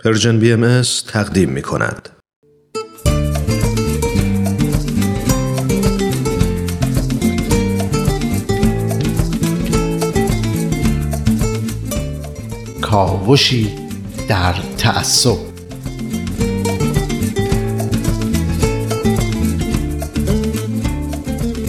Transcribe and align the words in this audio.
پرژن 0.00 0.38
بی 0.38 0.52
ام 0.52 0.82
تقدیم 1.08 1.48
می 1.50 1.62
کند. 1.62 2.08
کاوشی 12.80 13.70
در 14.28 14.54
تعصب 14.78 15.36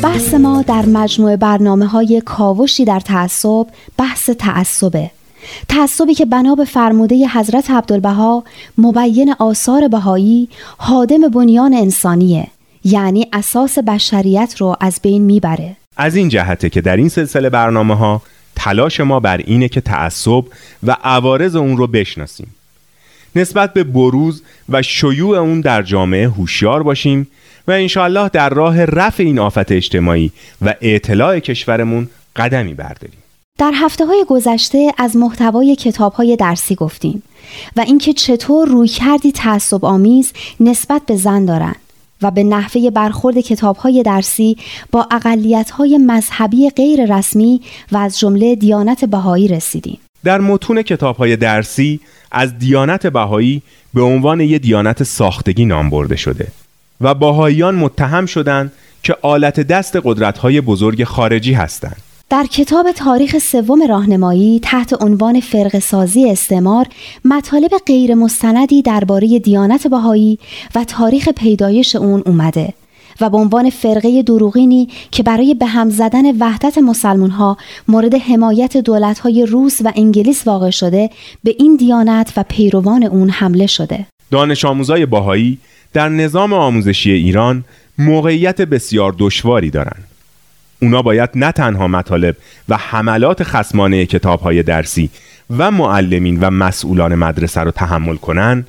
بحث 0.03 0.33
ما 0.33 0.61
در 0.61 0.85
مجموعه 0.85 1.37
برنامه 1.37 1.85
های 1.85 2.21
کاوشی 2.25 2.85
در 2.85 2.99
تعصب 2.99 3.67
بحث 3.97 4.29
تعصبه 4.29 5.11
تعصبی 5.69 6.13
که 6.13 6.25
بنا 6.25 6.55
به 6.55 6.65
فرموده 6.65 7.27
حضرت 7.27 7.71
عبدالبها 7.71 8.43
مبین 8.77 9.35
آثار 9.39 9.87
بهایی 9.87 10.49
حادم 10.77 11.27
بنیان 11.27 11.73
انسانیه. 11.73 12.47
یعنی 12.83 13.27
اساس 13.33 13.79
بشریت 13.79 14.55
رو 14.57 14.75
از 14.79 14.99
بین 15.03 15.23
می‌بره. 15.23 15.75
از 15.97 16.15
این 16.15 16.29
جهته 16.29 16.69
که 16.69 16.81
در 16.81 16.97
این 16.97 17.09
سلسله 17.09 17.49
برنامه 17.49 17.95
ها 17.95 18.21
تلاش 18.55 18.99
ما 18.99 19.19
بر 19.19 19.37
اینه 19.37 19.67
که 19.67 19.81
تعصب 19.81 20.43
و 20.83 20.97
عوارض 21.03 21.55
اون 21.55 21.77
رو 21.77 21.87
بشناسیم. 21.87 22.55
نسبت 23.35 23.73
به 23.73 23.83
بروز 23.83 24.43
و 24.69 24.81
شیوع 24.81 25.37
اون 25.37 25.61
در 25.61 25.81
جامعه 25.81 26.29
هوشیار 26.29 26.83
باشیم 26.83 27.27
و 27.67 27.71
انشاالله 27.71 28.29
در 28.29 28.49
راه 28.49 28.85
رفع 28.85 29.23
این 29.23 29.39
آفت 29.39 29.71
اجتماعی 29.71 30.31
و 30.61 30.73
اطلاع 30.81 31.39
کشورمون 31.39 32.09
قدمی 32.35 32.73
برداریم. 32.73 33.19
در 33.57 33.71
هفته 33.75 34.05
های 34.05 34.25
گذشته 34.29 34.91
از 34.97 35.15
محتوای 35.15 35.75
کتاب 35.75 36.13
های 36.13 36.35
درسی 36.35 36.75
گفتیم 36.75 37.23
و 37.75 37.81
اینکه 37.81 38.13
چطور 38.13 38.67
روی 38.67 38.87
کردی 38.87 39.31
تعصب 39.31 39.85
آمیز 39.85 40.33
نسبت 40.59 41.01
به 41.07 41.15
زن 41.15 41.45
دارند 41.45 41.75
و 42.21 42.31
به 42.31 42.43
نحوه 42.43 42.89
برخورد 42.89 43.39
کتاب 43.39 43.77
های 43.77 44.03
درسی 44.03 44.57
با 44.91 45.07
اقلیت 45.11 45.69
های 45.69 45.97
مذهبی 45.97 46.69
غیر 46.69 47.17
رسمی 47.17 47.61
و 47.91 47.97
از 47.97 48.19
جمله 48.19 48.55
دیانت 48.55 49.05
بهایی 49.05 49.47
رسیدیم. 49.47 49.97
در 50.23 50.41
متون 50.41 50.81
کتاب 50.81 51.17
های 51.17 51.35
درسی 51.35 51.99
از 52.31 52.59
دیانت 52.59 53.07
بهایی 53.07 53.61
به 53.93 54.01
عنوان 54.01 54.41
یک 54.41 54.61
دیانت 54.61 55.03
ساختگی 55.03 55.65
نام 55.65 55.89
برده 55.89 56.15
شده 56.15 56.47
و 57.01 57.13
باهاییان 57.13 57.75
متهم 57.75 58.25
شدند 58.25 58.71
که 59.03 59.15
آلت 59.21 59.59
دست 59.59 59.99
قدرت 60.03 60.37
های 60.37 60.61
بزرگ 60.61 61.03
خارجی 61.03 61.53
هستند. 61.53 62.01
در 62.29 62.45
کتاب 62.45 62.91
تاریخ 62.91 63.37
سوم 63.37 63.87
راهنمایی 63.89 64.59
تحت 64.63 65.03
عنوان 65.03 65.39
فرق 65.39 65.79
سازی 65.79 66.29
استعمار 66.29 66.85
مطالب 67.25 67.71
غیر 67.87 68.15
مستندی 68.15 68.81
درباره 68.81 69.39
دیانت 69.39 69.87
بهایی 69.87 70.39
و 70.75 70.83
تاریخ 70.83 71.29
پیدایش 71.29 71.95
اون 71.95 72.23
اومده 72.25 72.73
و 73.21 73.29
به 73.29 73.37
عنوان 73.37 73.69
فرقه 73.69 74.23
دروغینی 74.23 74.89
که 75.11 75.23
برای 75.23 75.53
به 75.53 75.65
هم 75.65 75.89
زدن 75.89 76.37
وحدت 76.37 76.77
مسلمون 76.77 77.29
ها 77.29 77.57
مورد 77.87 78.15
حمایت 78.15 78.77
دولت 78.77 79.19
های 79.19 79.45
روس 79.45 79.81
و 79.83 79.91
انگلیس 79.95 80.47
واقع 80.47 80.69
شده 80.69 81.09
به 81.43 81.55
این 81.59 81.75
دیانت 81.75 82.33
و 82.37 82.43
پیروان 82.49 83.03
اون 83.03 83.29
حمله 83.29 83.67
شده. 83.67 84.05
دانش 84.31 84.65
آموزای 84.65 85.05
باهایی 85.05 85.57
در 85.93 86.09
نظام 86.09 86.53
آموزشی 86.53 87.11
ایران 87.11 87.63
موقعیت 87.97 88.61
بسیار 88.61 89.15
دشواری 89.19 89.69
دارند. 89.69 90.14
اونا 90.81 91.01
باید 91.01 91.29
نه 91.35 91.51
تنها 91.51 91.87
مطالب 91.87 92.35
و 92.69 92.77
حملات 92.77 93.43
خسمانه 93.43 94.05
کتاب 94.05 94.39
های 94.39 94.63
درسی 94.63 95.09
و 95.57 95.71
معلمین 95.71 96.39
و 96.39 96.49
مسئولان 96.49 97.15
مدرسه 97.15 97.61
رو 97.61 97.71
تحمل 97.71 98.15
کنن 98.15 98.65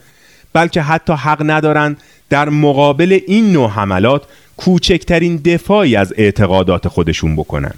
بلکه 0.52 0.82
حتی 0.82 1.12
حق 1.12 1.42
ندارن 1.50 1.96
در 2.30 2.48
مقابل 2.48 3.18
این 3.26 3.52
نوع 3.52 3.70
حملات 3.70 4.22
کوچکترین 4.56 5.36
دفاعی 5.36 5.96
از 5.96 6.14
اعتقادات 6.16 6.88
خودشون 6.88 7.36
بکنن. 7.36 7.74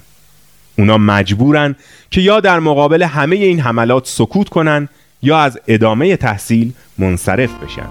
اونا 0.77 0.97
مجبورن 0.97 1.75
که 2.11 2.21
یا 2.21 2.39
در 2.39 2.59
مقابل 2.59 3.03
همه 3.03 3.35
این 3.35 3.59
حملات 3.59 4.07
سکوت 4.07 4.49
کنن 4.49 4.89
یا 5.21 5.39
از 5.39 5.59
ادامه 5.67 6.15
تحصیل 6.15 6.73
منصرف 6.97 7.49
بشن. 7.63 7.89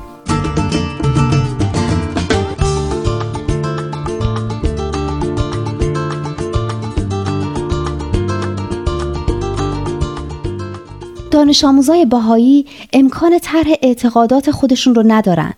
دانش 11.48 11.64
آموزای 11.64 12.04
باهایی 12.04 12.66
امکان 12.92 13.38
طرح 13.38 13.66
اعتقادات 13.82 14.50
خودشون 14.50 14.94
رو 14.94 15.02
ندارن 15.06 15.52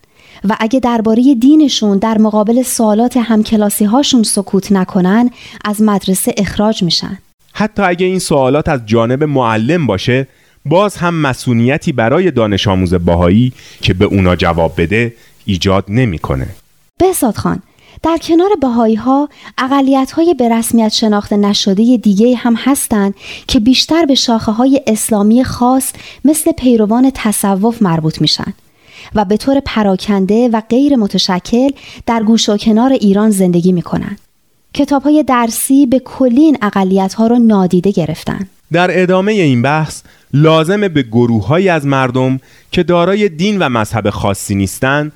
و 0.48 0.56
اگه 0.60 0.80
درباره 0.80 1.34
دینشون 1.34 1.98
در 1.98 2.18
مقابل 2.18 2.62
سوالات 2.62 3.16
همکلاسی 3.16 3.84
هاشون 3.84 4.22
سکوت 4.22 4.72
نکنن 4.72 5.30
از 5.64 5.82
مدرسه 5.82 6.34
اخراج 6.36 6.82
میشن 6.82 7.18
حتی 7.52 7.82
اگه 7.82 8.06
این 8.06 8.18
سوالات 8.18 8.68
از 8.68 8.80
جانب 8.86 9.24
معلم 9.24 9.86
باشه 9.86 10.26
باز 10.64 10.96
هم 10.96 11.14
مسئولیتی 11.14 11.92
برای 11.92 12.30
دانش 12.30 12.68
آموز 12.68 12.94
باهایی 12.94 13.52
که 13.80 13.94
به 13.94 14.04
اونا 14.04 14.36
جواب 14.36 14.72
بده 14.76 15.14
ایجاد 15.44 15.84
نمی‌کنه. 15.88 16.46
بهزاد 16.98 17.36
خان 17.36 17.62
در 18.02 18.18
کنار 18.22 18.50
بهایی 18.60 18.94
ها 18.94 19.28
اقلیت 19.58 20.10
های 20.10 20.34
به 20.34 20.48
رسمیت 20.48 20.92
شناخته 20.92 21.36
نشده 21.36 21.96
دیگه 21.96 22.36
هم 22.36 22.54
هستند 22.54 23.14
که 23.48 23.60
بیشتر 23.60 24.04
به 24.04 24.14
شاخه 24.14 24.52
های 24.52 24.80
اسلامی 24.86 25.44
خاص 25.44 25.92
مثل 26.24 26.52
پیروان 26.52 27.12
تصوف 27.14 27.82
مربوط 27.82 28.20
میشن 28.20 28.54
و 29.14 29.24
به 29.24 29.36
طور 29.36 29.60
پراکنده 29.60 30.48
و 30.48 30.62
غیر 30.68 30.96
متشکل 30.96 31.70
در 32.06 32.22
گوش 32.22 32.48
و 32.48 32.56
کنار 32.56 32.92
ایران 32.92 33.30
زندگی 33.30 33.72
می‌کنن. 33.72 34.16
کتاب 34.74 35.02
های 35.02 35.22
درسی 35.22 35.86
به 35.86 35.98
کلی 35.98 36.40
این 36.40 36.58
اقلیت 36.62 37.14
ها 37.14 37.26
رو 37.26 37.38
نادیده 37.38 37.90
گرفتن. 37.90 38.48
در 38.72 39.02
ادامه 39.02 39.32
این 39.32 39.62
بحث 39.62 40.02
لازمه 40.34 40.88
به 40.88 41.02
گروه 41.02 41.70
از 41.70 41.86
مردم 41.86 42.40
که 42.72 42.82
دارای 42.82 43.28
دین 43.28 43.58
و 43.58 43.68
مذهب 43.68 44.10
خاصی 44.10 44.54
نیستند 44.54 45.12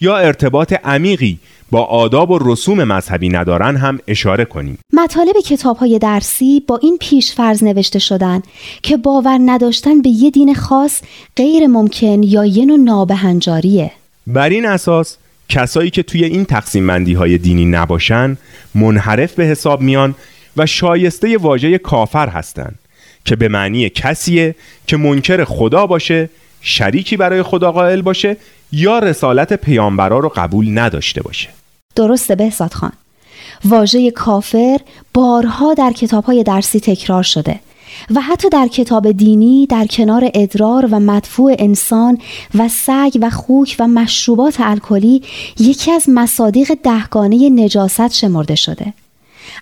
یا 0.00 0.16
ارتباط 0.16 0.72
عمیقی 0.84 1.38
با 1.70 1.84
آداب 1.84 2.30
و 2.30 2.38
رسوم 2.42 2.84
مذهبی 2.84 3.28
ندارن 3.28 3.76
هم 3.76 3.98
اشاره 4.08 4.44
کنیم. 4.44 4.78
مطالب 4.92 5.34
کتاب 5.46 5.76
های 5.76 5.98
درسی 5.98 6.62
با 6.66 6.76
این 6.82 6.98
پیش 7.00 7.32
فرض 7.32 7.64
نوشته 7.64 7.98
شدن 7.98 8.42
که 8.82 8.96
باور 8.96 9.38
نداشتن 9.40 10.02
به 10.02 10.08
یه 10.08 10.30
دین 10.30 10.54
خاص 10.54 11.00
غیر 11.36 11.66
ممکن 11.66 12.22
یا 12.22 12.44
یه 12.44 12.64
نوع 12.64 12.78
نابهنجاریه. 12.78 13.90
بر 14.26 14.48
این 14.48 14.66
اساس 14.66 15.16
کسایی 15.48 15.90
که 15.90 16.02
توی 16.02 16.24
این 16.24 16.44
تقسیم 16.44 16.84
مندی 16.84 17.14
های 17.14 17.38
دینی 17.38 17.64
نباشن 17.64 18.36
منحرف 18.74 19.34
به 19.34 19.44
حساب 19.44 19.80
میان 19.80 20.14
و 20.56 20.66
شایسته 20.66 21.38
واژه 21.38 21.78
کافر 21.78 22.28
هستند 22.28 22.78
که 23.24 23.36
به 23.36 23.48
معنی 23.48 23.90
کسیه 23.90 24.54
که 24.86 24.96
منکر 24.96 25.44
خدا 25.44 25.86
باشه 25.86 26.30
شریکی 26.60 27.16
برای 27.16 27.42
خدا 27.42 27.72
قائل 27.72 28.02
باشه 28.02 28.36
یا 28.72 28.98
رسالت 28.98 29.52
پیامبرا 29.52 30.18
رو 30.18 30.32
قبول 30.36 30.78
نداشته 30.78 31.22
باشه. 31.22 31.48
درسته 31.94 32.34
بهزاد 32.34 32.72
خان. 32.72 32.92
واژه 33.64 34.10
کافر 34.10 34.80
بارها 35.14 35.74
در 35.74 35.92
کتابهای 35.92 36.42
درسی 36.42 36.80
تکرار 36.80 37.22
شده 37.22 37.60
و 38.14 38.20
حتی 38.20 38.48
در 38.48 38.66
کتاب 38.66 39.12
دینی 39.12 39.66
در 39.66 39.86
کنار 39.86 40.30
ادرار 40.34 40.88
و 40.90 41.00
مدفوع 41.00 41.56
انسان 41.58 42.18
و 42.54 42.68
سگ 42.68 43.18
و 43.20 43.30
خوک 43.30 43.76
و 43.78 43.88
مشروبات 43.88 44.56
الکلی 44.58 45.22
یکی 45.58 45.92
از 45.92 46.04
مصادیق 46.08 46.72
دهگانه 46.82 47.50
نجاست 47.50 48.12
شمرده 48.12 48.54
شده. 48.54 48.92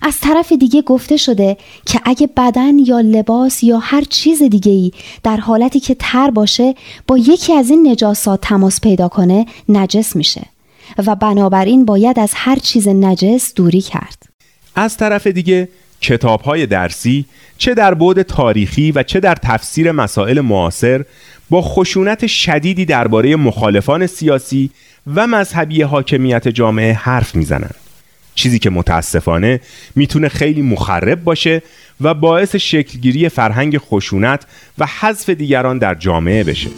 از 0.01 0.19
طرف 0.19 0.51
دیگه 0.51 0.81
گفته 0.81 1.17
شده 1.17 1.57
که 1.85 1.99
اگه 2.05 2.29
بدن 2.37 2.79
یا 2.79 2.99
لباس 2.99 3.63
یا 3.63 3.77
هر 3.77 4.03
چیز 4.09 4.43
دیگه 4.43 4.71
ای 4.71 4.91
در 5.23 5.37
حالتی 5.37 5.79
که 5.79 5.95
تر 5.99 6.31
باشه 6.31 6.75
با 7.07 7.17
یکی 7.17 7.53
از 7.53 7.69
این 7.69 7.87
نجاسات 7.87 8.41
تماس 8.41 8.81
پیدا 8.81 9.07
کنه 9.07 9.45
نجس 9.69 10.15
میشه. 10.15 10.41
و 11.07 11.15
بنابراین 11.15 11.85
باید 11.85 12.19
از 12.19 12.31
هر 12.35 12.55
چیز 12.55 12.87
نجس 12.87 13.53
دوری 13.53 13.81
کرد. 13.81 14.23
از 14.75 14.97
طرف 14.97 15.27
دیگه 15.27 15.69
کتاب 16.01 16.41
های 16.41 16.65
درسی 16.65 17.25
چه 17.57 17.73
در 17.73 17.93
بعد 17.93 18.21
تاریخی 18.21 18.91
و 18.91 19.03
چه 19.03 19.19
در 19.19 19.35
تفسیر 19.35 19.91
مسائل 19.91 20.41
معاصر 20.41 21.05
با 21.49 21.61
خشونت 21.61 22.27
شدیدی 22.27 22.85
درباره 22.85 23.35
مخالفان 23.35 24.07
سیاسی 24.07 24.69
و 25.15 25.27
مذهبی 25.27 25.81
حاکمیت 25.81 26.47
جامعه 26.47 26.93
حرف 26.93 27.35
می‌زنند. 27.35 27.84
چیزی 28.35 28.59
که 28.59 28.69
متاسفانه 28.69 29.59
می‌تونه 29.95 30.29
خیلی 30.29 30.61
مخرب 30.61 31.23
باشه 31.23 31.61
و 32.01 32.13
باعث 32.13 32.55
شکلگیری 32.55 33.29
فرهنگ 33.29 33.77
خشونت 33.77 34.45
و 34.77 34.87
حذف 34.99 35.29
دیگران 35.29 35.77
در 35.77 35.95
جامعه 35.95 36.43
بشه. 36.43 36.69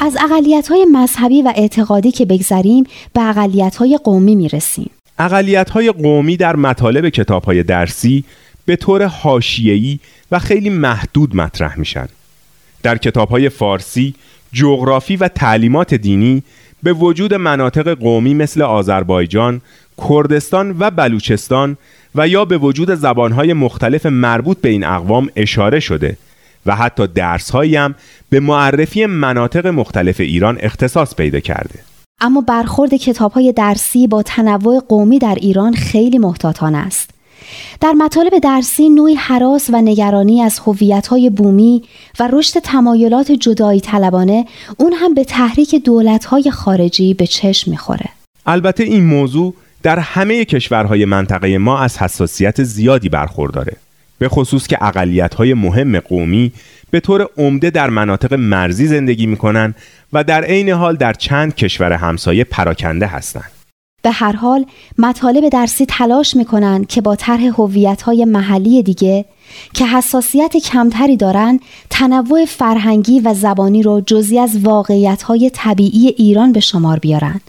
از 0.00 0.16
اقلیت 0.24 0.68
های 0.68 0.86
مذهبی 0.92 1.42
و 1.42 1.52
اعتقادی 1.56 2.10
که 2.10 2.24
بگذریم 2.24 2.84
به 3.12 3.22
اقلیت 3.22 3.76
های 3.76 3.98
قومی 4.04 4.36
می‌رسیم. 4.36 4.90
اقلیت 5.18 5.70
های 5.70 5.92
قومی 5.92 6.36
در 6.36 6.56
مطالب 6.56 7.08
کتاب 7.08 7.44
های 7.44 7.62
درسی 7.62 8.24
به 8.66 8.76
طور 8.76 9.04
حاشیه‌ای 9.04 9.98
و 10.32 10.38
خیلی 10.38 10.70
محدود 10.70 11.36
مطرح 11.36 11.78
میشن 11.78 12.08
در 12.82 12.98
کتاب 12.98 13.28
های 13.28 13.48
فارسی 13.48 14.14
جغرافی 14.52 15.16
و 15.16 15.28
تعلیمات 15.28 15.94
دینی 15.94 16.42
به 16.82 16.92
وجود 16.92 17.34
مناطق 17.34 17.88
قومی 17.88 18.34
مثل 18.34 18.62
آذربایجان، 18.62 19.60
کردستان 20.08 20.76
و 20.78 20.90
بلوچستان 20.90 21.76
و 22.14 22.28
یا 22.28 22.44
به 22.44 22.58
وجود 22.58 22.94
زبانهای 22.94 23.52
مختلف 23.52 24.06
مربوط 24.06 24.60
به 24.60 24.68
این 24.68 24.84
اقوام 24.84 25.30
اشاره 25.36 25.80
شده 25.80 26.16
و 26.66 26.76
حتی 26.76 27.06
درسهایی 27.06 27.76
هم 27.76 27.94
به 28.30 28.40
معرفی 28.40 29.06
مناطق 29.06 29.66
مختلف 29.66 30.20
ایران 30.20 30.58
اختصاص 30.60 31.14
پیدا 31.14 31.40
کرده. 31.40 31.78
اما 32.20 32.40
برخورد 32.40 32.94
کتاب 32.94 33.32
های 33.32 33.52
درسی 33.52 34.06
با 34.06 34.22
تنوع 34.22 34.82
قومی 34.88 35.18
در 35.18 35.34
ایران 35.34 35.74
خیلی 35.74 36.18
محتاطانه 36.18 36.78
است. 36.78 37.10
در 37.80 37.92
مطالب 37.92 38.38
درسی 38.38 38.88
نوعی 38.88 39.14
حراس 39.14 39.70
و 39.72 39.80
نگرانی 39.80 40.42
از 40.42 40.60
های 41.10 41.30
بومی 41.30 41.82
و 42.20 42.28
رشد 42.32 42.58
تمایلات 42.58 43.32
جدایی 43.32 43.80
طلبانه 43.80 44.46
اون 44.76 44.92
هم 44.92 45.14
به 45.14 45.24
تحریک 45.24 45.88
های 46.28 46.50
خارجی 46.50 47.14
به 47.14 47.26
چشم 47.26 47.70
می‌خوره. 47.70 48.08
البته 48.46 48.84
این 48.84 49.04
موضوع 49.04 49.54
در 49.82 49.98
همه 49.98 50.44
کشورهای 50.44 51.04
منطقه 51.04 51.58
ما 51.58 51.78
از 51.78 51.98
حساسیت 51.98 52.62
زیادی 52.62 53.08
برخورداره. 53.08 53.76
به 54.18 54.28
خصوص 54.28 54.66
که 54.66 54.84
اقلیت 54.84 55.34
های 55.34 55.54
مهم 55.54 56.00
قومی 56.00 56.52
به 56.90 57.00
طور 57.00 57.28
عمده 57.38 57.70
در 57.70 57.90
مناطق 57.90 58.34
مرزی 58.34 58.86
زندگی 58.86 59.26
می‌کنن 59.26 59.74
و 60.12 60.24
در 60.24 60.44
عین 60.44 60.68
حال 60.68 60.96
در 60.96 61.12
چند 61.12 61.54
کشور 61.54 61.92
همسایه 61.92 62.44
پراکنده 62.44 63.06
هستند. 63.06 63.59
به 64.02 64.10
هر 64.10 64.32
حال 64.32 64.64
مطالب 64.98 65.48
درسی 65.48 65.86
تلاش 65.86 66.36
می‌کنن 66.36 66.84
که 66.84 67.00
با 67.00 67.16
طرح 67.16 67.50
های 68.04 68.24
محلی 68.24 68.82
دیگه 68.82 69.24
که 69.74 69.86
حساسیت 69.86 70.56
کمتری 70.56 71.16
دارن 71.16 71.60
تنوع 71.90 72.44
فرهنگی 72.44 73.20
و 73.20 73.34
زبانی 73.34 73.82
رو 73.82 74.02
جزی 74.06 74.38
از 74.38 74.58
های 75.26 75.50
طبیعی 75.54 76.08
ایران 76.08 76.52
به 76.52 76.60
شمار 76.60 76.98
بیارن 76.98 77.40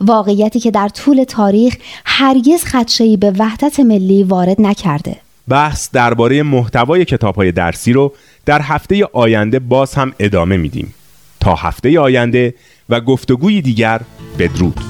واقعیتی 0.00 0.60
که 0.60 0.70
در 0.70 0.88
طول 0.88 1.24
تاریخ 1.24 1.76
هرگز 2.04 2.64
خدشه‌ای 2.64 3.16
به 3.16 3.32
وحدت 3.38 3.80
ملی 3.80 4.22
وارد 4.22 4.60
نکرده. 4.60 5.16
بحث 5.48 5.90
درباره 5.92 6.42
محتوای 6.42 7.06
های 7.36 7.52
درسی 7.52 7.92
رو 7.92 8.12
در 8.46 8.62
هفته 8.62 9.08
آینده 9.12 9.58
باز 9.58 9.94
هم 9.94 10.12
ادامه 10.18 10.56
میدیم. 10.56 10.94
تا 11.40 11.54
هفته 11.54 12.00
آینده 12.00 12.54
و 12.88 13.00
گفتگوی 13.00 13.60
دیگر 13.62 14.00
بدرود. 14.38 14.89